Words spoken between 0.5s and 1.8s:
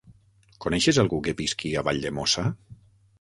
Coneixes algú que visqui